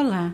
Olá! 0.00 0.32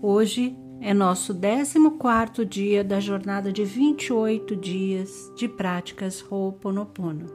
Hoje 0.00 0.56
é 0.80 0.94
nosso 0.94 1.34
14 1.34 2.46
dia 2.46 2.82
da 2.82 2.98
jornada 2.98 3.52
de 3.52 3.62
28 3.62 4.56
dias 4.56 5.30
de 5.36 5.46
práticas 5.46 6.24
Ho'oponopono. 6.30 7.26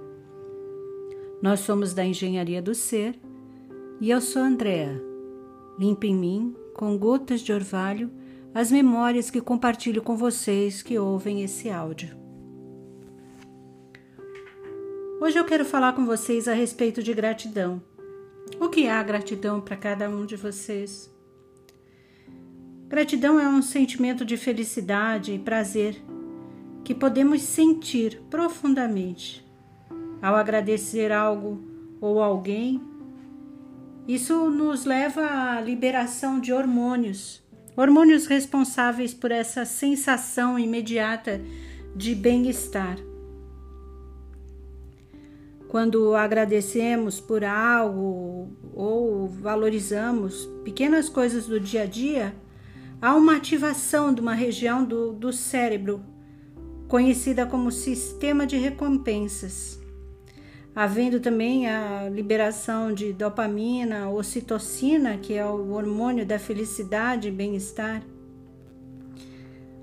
Nós 1.40 1.60
somos 1.60 1.94
da 1.94 2.04
Engenharia 2.04 2.64
do 2.64 2.74
Ser 2.74 3.16
e 4.02 4.10
eu 4.10 4.20
sou 4.20 4.42
Andrea. 4.42 5.00
Limpa 5.78 6.08
em 6.08 6.16
mim, 6.16 6.56
com 6.74 6.98
gotas 6.98 7.42
de 7.42 7.54
orvalho, 7.54 8.10
as 8.52 8.72
memórias 8.72 9.30
que 9.30 9.40
compartilho 9.40 10.02
com 10.02 10.18
vocês 10.18 10.82
que 10.82 10.98
ouvem 10.98 11.44
esse 11.44 11.70
áudio. 11.70 12.18
Hoje 15.22 15.38
eu 15.38 15.46
quero 15.46 15.64
falar 15.64 15.94
com 15.94 16.08
vocês 16.08 16.48
a 16.48 16.56
respeito 16.56 17.04
de 17.04 17.14
gratidão 17.14 17.84
o 18.60 18.70
que 18.70 18.88
há 18.88 19.02
gratidão 19.02 19.60
para 19.60 19.76
cada 19.76 20.10
um 20.10 20.26
de 20.26 20.36
vocês? 20.36 21.13
Gratidão 22.94 23.40
é 23.40 23.48
um 23.48 23.64
sentimento 23.64 24.24
de 24.24 24.38
felicidade 24.38 25.34
e 25.34 25.40
prazer 25.40 26.00
que 26.84 26.94
podemos 26.94 27.42
sentir 27.42 28.22
profundamente 28.30 29.44
ao 30.22 30.36
agradecer 30.36 31.12
algo 31.12 31.60
ou 32.00 32.22
alguém. 32.22 32.80
Isso 34.08 34.48
nos 34.52 34.86
leva 34.86 35.24
à 35.26 35.60
liberação 35.60 36.40
de 36.40 36.54
hormônios, 36.54 37.42
hormônios 37.76 38.28
responsáveis 38.28 39.12
por 39.12 39.32
essa 39.32 39.66
sensação 39.66 40.60
imediata 40.60 41.42
de 41.96 42.14
bem-estar. 42.14 43.00
Quando 45.68 46.14
agradecemos 46.14 47.20
por 47.20 47.44
algo 47.44 48.56
ou 48.72 49.28
valorizamos 49.28 50.48
pequenas 50.64 51.10
coisas 51.10 51.48
do 51.48 51.60
dia 51.60 51.82
a 51.82 51.86
dia, 51.88 52.36
há 53.04 53.14
uma 53.16 53.36
ativação 53.36 54.14
de 54.14 54.22
uma 54.22 54.34
região 54.34 54.82
do, 54.82 55.12
do 55.12 55.34
cérebro 55.34 56.02
conhecida 56.88 57.46
como 57.46 57.70
sistema 57.70 58.48
de 58.48 58.56
recompensas, 58.56 59.78
havendo 60.74 61.20
também 61.20 61.68
a 61.68 62.08
liberação 62.08 62.94
de 62.94 63.12
dopamina, 63.12 64.10
ocitocina, 64.10 65.18
que 65.18 65.34
é 65.34 65.46
o 65.46 65.74
hormônio 65.74 66.26
da 66.26 66.40
felicidade 66.40 67.28
e 67.28 67.32
bem-estar. 67.32 68.02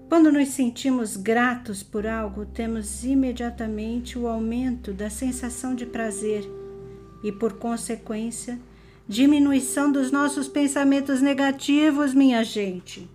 Quando 0.09 0.33
nos 0.33 0.49
sentimos 0.49 1.15
gratos 1.15 1.83
por 1.83 2.07
algo, 2.07 2.47
temos 2.47 3.05
imediatamente 3.05 4.19
o 4.19 4.27
aumento 4.27 4.95
da 4.95 5.11
sensação 5.11 5.75
de 5.75 5.85
prazer 5.85 6.51
e, 7.23 7.31
por 7.31 7.59
consequência, 7.59 8.59
diminuição 9.11 9.91
dos 9.91 10.11
nossos 10.11 10.49
pensamentos 10.49 11.21
negativos, 11.21 12.15
minha 12.15 12.43
gente. 12.45 13.11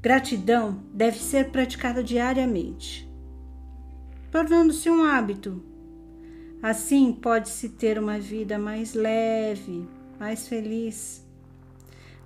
Gratidão 0.00 0.82
deve 0.94 1.18
ser 1.18 1.50
praticada 1.50 2.02
diariamente, 2.02 3.06
tornando-se 4.30 4.88
um 4.88 5.04
hábito. 5.04 5.62
Assim, 6.62 7.12
pode-se 7.12 7.70
ter 7.70 7.98
uma 7.98 8.18
vida 8.18 8.58
mais 8.58 8.94
leve, 8.94 9.86
mais 10.18 10.46
feliz 10.46 11.28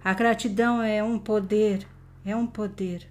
a 0.05 0.13
gratidão 0.13 0.83
é 0.83 1.03
um 1.03 1.19
poder, 1.19 1.87
é 2.27 2.37
um 2.37 2.47
poder. 2.47 3.11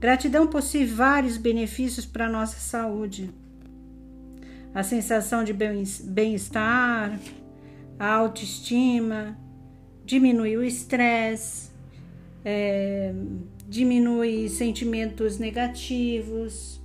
Gratidão 0.00 0.48
possui 0.48 0.84
vários 0.84 1.36
benefícios 1.36 2.04
para 2.04 2.26
a 2.26 2.28
nossa 2.28 2.58
saúde. 2.58 3.32
A 4.78 4.84
sensação 4.84 5.42
de 5.42 5.52
bem-estar, 5.52 7.18
a 7.98 8.12
autoestima, 8.12 9.36
diminui 10.04 10.56
o 10.56 10.62
estresse, 10.62 11.72
é, 12.44 13.12
diminui 13.66 14.48
sentimentos 14.48 15.36
negativos, 15.36 16.80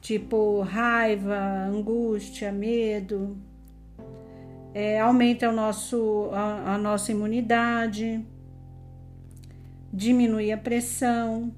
tipo 0.00 0.60
raiva, 0.60 1.66
angústia, 1.66 2.52
medo 2.52 3.36
é, 4.72 5.00
aumenta 5.00 5.48
o 5.48 5.52
nosso, 5.52 6.30
a, 6.32 6.74
a 6.74 6.78
nossa 6.78 7.10
imunidade, 7.10 8.24
diminui 9.92 10.52
a 10.52 10.56
pressão, 10.56 11.52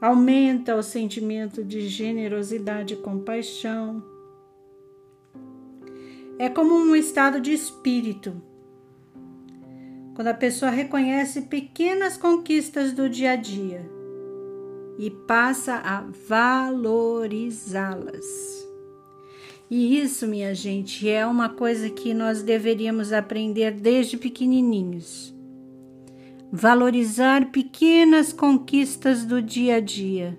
aumenta 0.00 0.74
o 0.74 0.82
sentimento 0.82 1.62
de 1.62 1.88
generosidade 1.88 2.94
e 2.94 2.96
compaixão. 2.96 4.02
É 6.38 6.48
como 6.48 6.74
um 6.74 6.96
estado 6.96 7.38
de 7.40 7.52
espírito. 7.52 8.40
Quando 10.14 10.28
a 10.28 10.34
pessoa 10.34 10.70
reconhece 10.70 11.42
pequenas 11.42 12.16
conquistas 12.16 12.92
do 12.92 13.10
dia 13.10 13.32
a 13.32 13.36
dia 13.36 13.84
e 14.98 15.10
passa 15.10 15.74
a 15.76 16.04
valorizá-las. 16.28 18.24
E 19.70 20.00
isso, 20.00 20.26
minha 20.26 20.54
gente, 20.54 21.08
é 21.08 21.24
uma 21.24 21.48
coisa 21.48 21.88
que 21.88 22.12
nós 22.12 22.42
deveríamos 22.42 23.12
aprender 23.12 23.70
desde 23.70 24.16
pequenininhos. 24.16 25.32
Valorizar 26.52 27.50
pequenas 27.50 28.32
conquistas 28.32 29.24
do 29.24 29.40
dia 29.40 29.76
a 29.76 29.80
dia. 29.80 30.38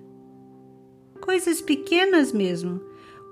Coisas 1.20 1.60
pequenas 1.60 2.32
mesmo. 2.32 2.80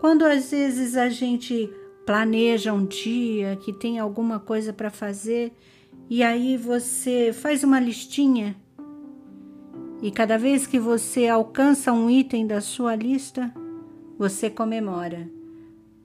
Quando 0.01 0.25
às 0.25 0.51
vezes 0.51 0.97
a 0.97 1.09
gente 1.09 1.71
planeja 2.07 2.73
um 2.73 2.87
dia 2.87 3.57
que 3.57 3.73
tem 3.73 3.99
alguma 3.99 4.41
coisa 4.41 4.73
para 4.73 4.91
fazer 4.91 5.53
e 6.09 6.23
aí 6.23 6.57
você 6.57 7.33
faz 7.33 7.63
uma 7.63 7.79
listinha 7.79 8.57
e 10.03 10.11
cada 10.11 10.39
vez 10.39 10.67
que 10.67 10.79
você 10.79 11.29
alcança 11.29 11.93
um 11.93 12.09
item 12.09 12.47
da 12.47 12.61
sua 12.63 12.97
lista, 12.97 13.53
você 14.19 14.49
comemora 14.49 15.29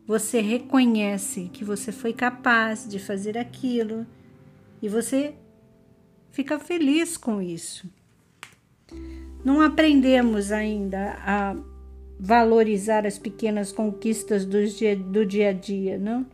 você 0.07 0.39
reconhece 0.39 1.49
que 1.51 1.63
você 1.63 1.91
foi 1.91 2.13
capaz 2.13 2.87
de 2.87 2.99
fazer 2.99 3.37
aquilo 3.37 4.05
e 4.81 4.87
você 4.87 5.33
fica 6.35 6.59
feliz 6.59 7.15
com 7.15 7.41
isso. 7.41 7.89
Não 9.43 9.61
aprendemos 9.61 10.51
ainda 10.51 11.15
a 11.25 11.55
valorizar 12.19 13.05
as 13.05 13.17
pequenas 13.17 13.71
conquistas 13.71 14.45
do 14.45 14.65
dia, 14.67 14.97
do 14.97 15.25
dia 15.25 15.49
a 15.49 15.53
dia, 15.53 15.97
não? 15.97 16.25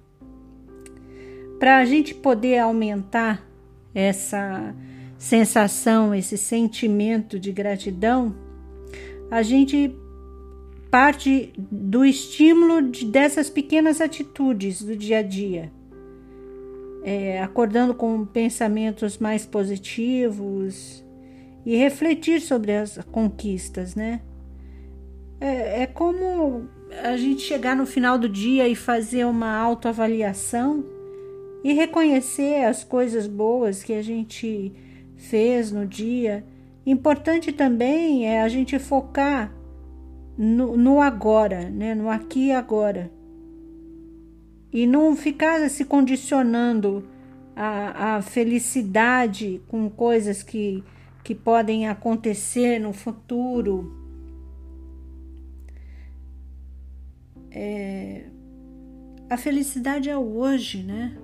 Para 1.60 1.78
a 1.78 1.86
gente 1.86 2.16
poder 2.16 2.58
aumentar 2.58 3.48
essa 3.94 4.74
sensação, 5.20 6.16
esse 6.16 6.36
sentimento 6.36 7.40
de 7.40 7.52
gratidão, 7.52 8.36
a 9.30 9.44
gente 9.44 9.96
parte 10.90 11.54
do 11.58 12.04
estímulo 12.04 12.90
de, 12.90 13.06
dessas 13.06 13.52
pequenas 13.52 14.02
atitudes 14.02 14.82
do 14.82 14.96
dia 14.96 15.20
a 15.20 15.22
dia. 15.22 15.72
É, 17.04 17.42
acordando 17.42 17.96
com 17.96 18.26
pensamentos 18.26 19.18
mais 19.18 19.46
positivos 19.46 21.04
e 21.66 21.76
refletir 21.76 22.42
sobre 22.42 22.74
as 22.74 22.98
conquistas, 23.12 23.96
né? 23.96 24.22
É, 25.40 25.84
é 25.84 25.88
como 25.88 26.70
a 27.04 27.18
gente 27.18 27.42
chegar 27.42 27.76
no 27.76 27.86
final 27.86 28.18
do 28.18 28.30
dia 28.30 28.68
e 28.68 28.76
fazer 28.76 29.26
uma 29.26 29.58
autoavaliação 29.58 30.86
e 31.64 31.74
reconhecer 31.74 32.66
as 32.66 32.84
coisas 32.84 33.28
boas 33.28 33.84
que 33.84 33.94
a 33.94 34.02
gente 34.02 34.74
fez 35.16 35.72
no 35.72 35.86
dia. 35.86 36.44
Importante 36.86 37.52
também 37.52 38.28
é 38.28 38.42
a 38.42 38.47
gente 38.47 38.78
focar 38.80 39.54
no, 40.38 40.76
no 40.76 41.00
agora, 41.00 41.70
né? 41.70 41.94
no 41.94 42.09
aqui 42.09 42.47
e 42.47 42.52
agora. 42.52 43.12
E 44.72 44.88
não 44.88 45.16
ficar 45.16 45.70
se 45.70 45.85
condicionando 45.85 47.08
a, 47.56 48.16
a 48.16 48.22
felicidade 48.22 49.62
com 49.68 49.90
coisas 49.90 50.41
que, 50.41 50.84
que 51.23 51.35
podem 51.35 51.88
acontecer 51.88 52.79
no 52.79 52.94
futuro. 52.94 53.96
É, 57.52 58.23
a 59.29 59.38
felicidade 59.38 60.09
é 60.09 60.18
o 60.18 60.38
hoje, 60.38 60.84
né? 60.84 61.18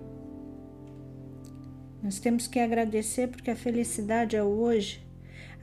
Nós 2.03 2.19
temos 2.19 2.47
que 2.47 2.59
agradecer 2.59 3.27
porque 3.27 3.51
a 3.51 3.55
felicidade 3.55 4.35
é 4.35 4.44
o 4.44 4.47
hoje. 4.47 5.05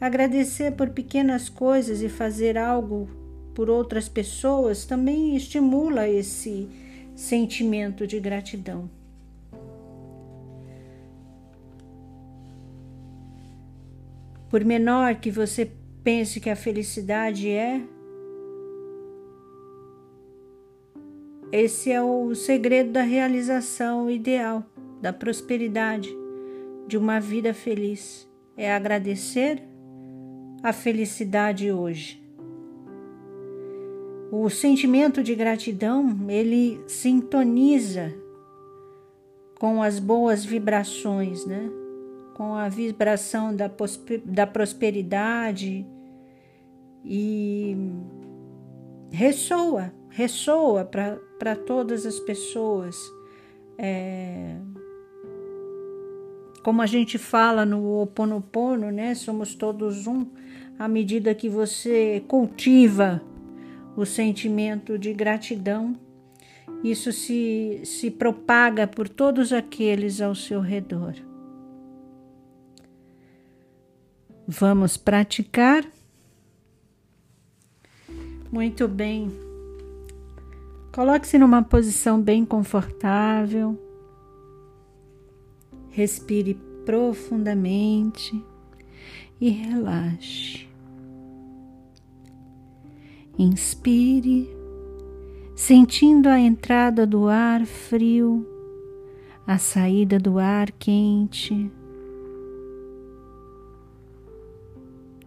Agradecer 0.00 0.72
por 0.72 0.90
pequenas 0.90 1.48
coisas 1.48 2.02
e 2.02 2.08
fazer 2.08 2.58
algo 2.58 3.08
por 3.54 3.70
outras 3.70 4.08
pessoas 4.08 4.84
também 4.84 5.36
estimula 5.36 6.08
esse 6.08 6.68
sentimento 7.14 8.06
de 8.06 8.18
gratidão. 8.18 8.90
Por 14.50 14.64
menor 14.64 15.16
que 15.16 15.30
você 15.30 15.70
pense 16.02 16.40
que 16.40 16.50
a 16.50 16.56
felicidade 16.56 17.50
é, 17.50 17.80
esse 21.50 21.92
é 21.92 22.02
o 22.02 22.34
segredo 22.34 22.92
da 22.92 23.02
realização 23.02 24.10
ideal, 24.10 24.64
da 25.00 25.12
prosperidade, 25.12 26.08
de 26.86 26.96
uma 26.96 27.20
vida 27.20 27.54
feliz. 27.54 28.28
É 28.56 28.72
agradecer 28.72 29.62
a 30.62 30.72
felicidade 30.72 31.70
hoje. 31.70 32.23
O 34.36 34.50
sentimento 34.50 35.22
de 35.22 35.32
gratidão, 35.32 36.28
ele 36.28 36.82
sintoniza 36.88 38.12
com 39.60 39.80
as 39.80 40.00
boas 40.00 40.44
vibrações, 40.44 41.46
né? 41.46 41.70
Com 42.34 42.56
a 42.56 42.68
vibração 42.68 43.54
da, 43.54 43.70
da 44.24 44.44
prosperidade 44.44 45.86
e 47.04 47.76
ressoa, 49.12 49.92
ressoa 50.10 50.84
para 50.84 51.54
todas 51.54 52.04
as 52.04 52.18
pessoas. 52.18 52.96
É, 53.78 54.56
como 56.64 56.82
a 56.82 56.86
gente 56.86 57.18
fala 57.18 57.64
no 57.64 57.84
Ho 57.84 58.02
Oponopono, 58.02 58.90
né? 58.90 59.14
Somos 59.14 59.54
todos 59.54 60.08
um. 60.08 60.26
À 60.76 60.88
medida 60.88 61.36
que 61.36 61.48
você 61.48 62.24
cultiva 62.26 63.22
o 63.96 64.04
sentimento 64.04 64.98
de 64.98 65.12
gratidão, 65.12 65.96
isso 66.82 67.12
se, 67.12 67.80
se 67.84 68.10
propaga 68.10 68.86
por 68.86 69.08
todos 69.08 69.52
aqueles 69.52 70.20
ao 70.20 70.34
seu 70.34 70.60
redor. 70.60 71.14
Vamos 74.46 74.96
praticar? 74.96 75.84
Muito 78.52 78.86
bem. 78.86 79.32
Coloque-se 80.92 81.38
numa 81.38 81.62
posição 81.62 82.20
bem 82.20 82.44
confortável. 82.44 83.80
Respire 85.90 86.54
profundamente 86.84 88.44
e 89.40 89.48
relaxe. 89.48 90.68
Inspire, 93.38 94.48
sentindo 95.56 96.28
a 96.28 96.38
entrada 96.38 97.04
do 97.04 97.28
ar 97.28 97.66
frio, 97.66 98.46
a 99.46 99.58
saída 99.58 100.18
do 100.18 100.38
ar 100.38 100.70
quente, 100.70 101.70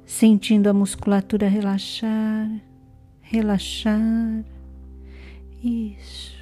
sentindo 0.06 0.70
a 0.70 0.74
musculatura 0.74 1.50
relaxar, 1.50 2.50
relaxar. 3.22 4.46
Isso, 5.62 6.34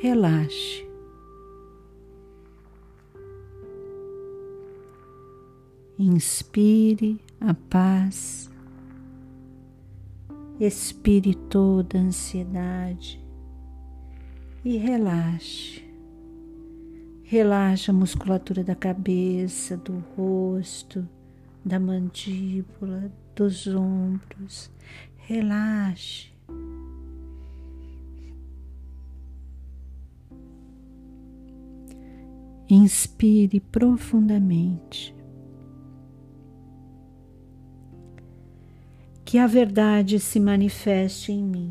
relaxe. 0.00 0.86
Inspire 5.98 7.20
a 7.40 7.52
paz, 7.52 8.48
expire 10.60 11.34
toda 11.34 11.98
a 11.98 12.00
ansiedade 12.02 13.22
e 14.64 14.76
relaxe. 14.76 15.84
Relaxa 17.22 17.92
a 17.92 17.94
musculatura 17.94 18.64
da 18.64 18.74
cabeça, 18.74 19.76
do 19.76 20.02
rosto, 20.16 21.06
da 21.64 21.78
mandíbula, 21.78 23.12
dos 23.36 23.66
ombros. 23.66 24.70
Relaxe. 25.16 26.32
Inspire 32.70 33.60
profundamente. 33.60 35.17
Que 39.28 39.36
a 39.36 39.46
verdade 39.46 40.18
se 40.18 40.40
manifeste 40.40 41.32
em 41.32 41.44
mim. 41.44 41.70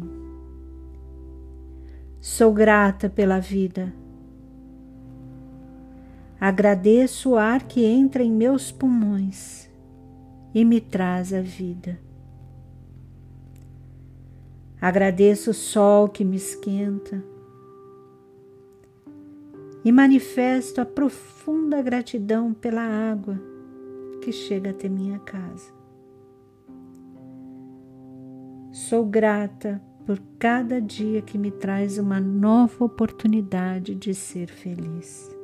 Sou 2.22 2.54
grata 2.54 3.10
pela 3.10 3.40
vida. 3.40 3.92
Agradeço 6.40 7.32
o 7.32 7.36
ar 7.36 7.64
que 7.64 7.84
entra 7.84 8.22
em 8.22 8.32
meus 8.32 8.72
pulmões 8.72 9.68
e 10.54 10.64
me 10.64 10.80
traz 10.80 11.34
a 11.34 11.42
vida. 11.42 12.00
Agradeço 14.80 15.50
o 15.50 15.56
sol 15.56 16.08
que 16.10 16.24
me 16.24 16.38
esquenta 16.38 17.24
e 19.84 19.92
manifesto 19.92 20.80
a 20.80 20.86
profunda 20.86 21.82
gratidão 21.82 22.54
pela 22.54 22.84
água 22.84 23.42
que 24.22 24.32
chega 24.32 24.70
até 24.70 24.88
minha 24.88 25.18
casa. 25.18 25.77
Sou 28.78 29.04
grata 29.04 29.82
por 30.06 30.22
cada 30.38 30.80
dia 30.80 31.20
que 31.20 31.36
me 31.36 31.50
traz 31.50 31.98
uma 31.98 32.20
nova 32.20 32.86
oportunidade 32.86 33.96
de 33.96 34.14
ser 34.14 34.52
feliz. 34.52 35.36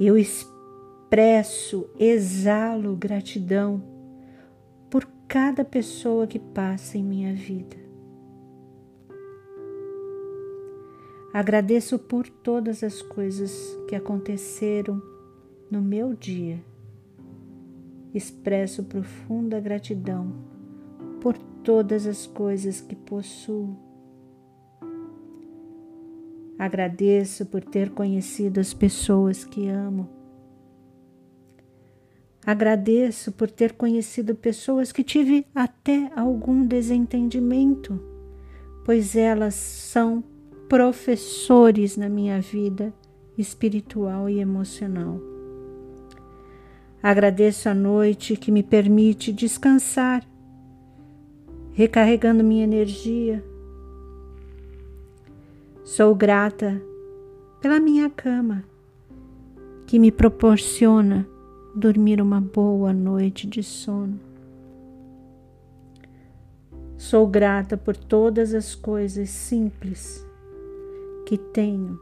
Eu 0.00 0.16
expresso, 0.16 1.90
exalo 1.98 2.96
gratidão 2.96 3.84
por 4.88 5.06
cada 5.28 5.62
pessoa 5.62 6.26
que 6.26 6.38
passa 6.38 6.96
em 6.96 7.04
minha 7.04 7.34
vida. 7.34 7.76
Agradeço 11.34 11.98
por 11.98 12.26
todas 12.26 12.82
as 12.82 13.02
coisas 13.02 13.78
que 13.86 13.94
aconteceram 13.94 15.02
no 15.70 15.82
meu 15.82 16.14
dia 16.14 16.69
expresso 18.14 18.84
profunda 18.84 19.60
gratidão 19.60 20.32
por 21.20 21.36
todas 21.62 22.06
as 22.06 22.26
coisas 22.26 22.80
que 22.80 22.96
possuo. 22.96 23.76
Agradeço 26.58 27.46
por 27.46 27.64
ter 27.64 27.90
conhecido 27.90 28.60
as 28.60 28.74
pessoas 28.74 29.44
que 29.44 29.68
amo. 29.68 30.08
Agradeço 32.44 33.32
por 33.32 33.50
ter 33.50 33.72
conhecido 33.72 34.34
pessoas 34.34 34.92
que 34.92 35.04
tive 35.04 35.46
até 35.54 36.10
algum 36.16 36.66
desentendimento, 36.66 38.00
pois 38.84 39.14
elas 39.14 39.54
são 39.54 40.24
professores 40.68 41.96
na 41.96 42.08
minha 42.08 42.40
vida 42.40 42.92
espiritual 43.36 44.28
e 44.28 44.38
emocional. 44.40 45.39
Agradeço 47.02 47.66
a 47.66 47.74
noite 47.74 48.36
que 48.36 48.52
me 48.52 48.62
permite 48.62 49.32
descansar, 49.32 50.22
recarregando 51.72 52.44
minha 52.44 52.64
energia. 52.64 53.42
Sou 55.82 56.14
grata 56.14 56.80
pela 57.58 57.80
minha 57.80 58.10
cama, 58.10 58.62
que 59.86 59.98
me 59.98 60.12
proporciona 60.12 61.26
dormir 61.74 62.20
uma 62.20 62.40
boa 62.40 62.92
noite 62.92 63.46
de 63.46 63.62
sono. 63.62 64.20
Sou 66.98 67.26
grata 67.26 67.78
por 67.78 67.96
todas 67.96 68.52
as 68.52 68.74
coisas 68.74 69.30
simples 69.30 70.22
que 71.24 71.38
tenho 71.38 71.98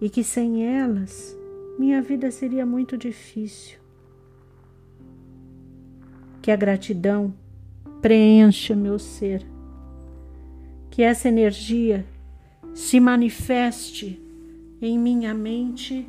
e 0.00 0.10
que 0.10 0.24
sem 0.24 0.66
elas 0.66 1.38
minha 1.78 2.00
vida 2.00 2.30
seria 2.30 2.64
muito 2.64 2.96
difícil. 2.96 3.78
Que 6.40 6.50
a 6.50 6.56
gratidão 6.56 7.34
preencha 8.00 8.74
meu 8.74 8.98
ser, 8.98 9.44
que 10.90 11.02
essa 11.02 11.28
energia 11.28 12.06
se 12.74 13.00
manifeste 13.00 14.22
em 14.80 14.98
minha 14.98 15.34
mente 15.34 16.06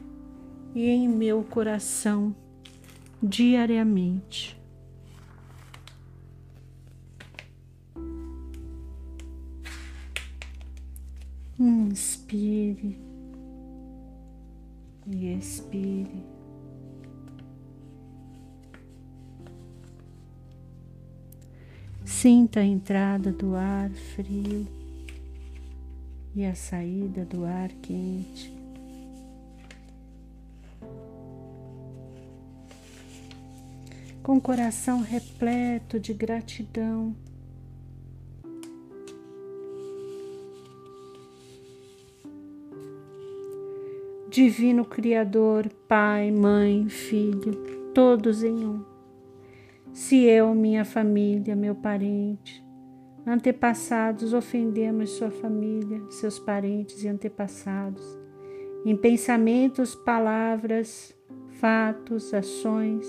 e 0.76 0.88
em 0.90 1.08
meu 1.08 1.44
coração 1.44 2.36
diariamente. 3.22 4.58
Inspire 11.60 13.00
e 15.08 15.34
expire. 15.34 16.24
Sinta 22.04 22.62
a 22.62 22.66
entrada 22.66 23.32
do 23.32 23.56
ar 23.56 23.90
frio 23.92 24.68
e 26.36 26.46
a 26.46 26.56
saída 26.56 27.26
do 27.26 27.46
ar 27.46 27.70
quente. 27.82 28.54
Com 34.24 34.38
o 34.38 34.42
coração 34.42 35.02
repleto 35.02 36.00
de 36.00 36.14
gratidão, 36.14 37.16
Divino 44.38 44.86
Criador, 44.86 45.68
Pai, 45.88 46.30
Mãe, 46.30 46.88
Filho, 46.88 47.54
todos 47.92 48.44
em 48.44 48.54
um. 48.54 48.86
Se 49.92 50.26
eu, 50.26 50.54
minha 50.54 50.86
família, 50.86 51.56
meu 51.56 51.74
parente, 51.74 52.64
antepassados 53.26 54.34
ofendemos 54.34 55.10
sua 55.10 55.32
família, 55.32 56.04
seus 56.12 56.38
parentes 56.38 57.04
e 57.04 57.08
antepassados, 57.08 58.06
em 58.86 58.96
pensamentos, 58.96 59.96
palavras, 59.96 61.16
fatos, 61.60 62.32
ações, 62.32 63.08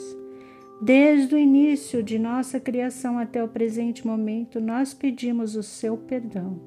desde 0.81 1.35
o 1.35 1.39
início 1.39 2.03
de 2.03 2.19
nossa 2.19 2.59
criação 2.59 3.19
até 3.19 3.45
o 3.45 3.49
presente 3.49 4.07
momento, 4.07 4.63
nós 4.63 4.95
pedimos 4.95 5.57
o 5.57 5.63
seu 5.63 5.95
perdão. 5.95 6.59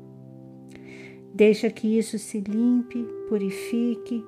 Deixa 1.34 1.68
que 1.72 1.98
isso 1.98 2.20
se 2.20 2.40
limpe, 2.42 3.04
purifique, 3.28 4.24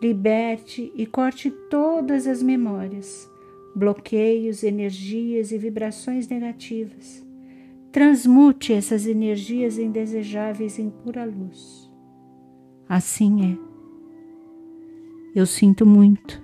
liberte 0.00 0.92
e 0.94 1.06
corte 1.06 1.50
todas 1.68 2.26
as 2.26 2.42
memórias, 2.42 3.30
bloqueios, 3.74 4.62
energias 4.62 5.52
e 5.52 5.58
vibrações 5.58 6.28
negativas 6.28 7.30
Transmute 7.92 8.72
essas 8.72 9.04
energias 9.04 9.76
indesejáveis 9.76 10.78
em 10.78 10.90
pura 10.90 11.24
luz. 11.24 11.90
Assim 12.88 13.52
é. 13.52 13.58
Eu 15.34 15.44
sinto 15.44 15.84
muito. 15.84 16.40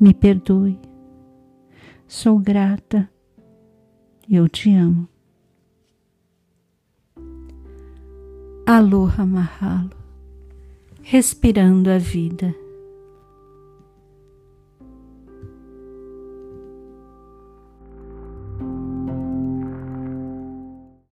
Me 0.00 0.12
perdoe. 0.12 0.76
Sou 2.08 2.40
grata. 2.40 3.08
Eu 4.28 4.48
te 4.48 4.74
amo. 4.74 5.08
Aloha 8.66 9.24
Mahalo. 9.24 9.95
Respirando 11.08 11.88
a 11.88 11.98
vida. 11.98 12.52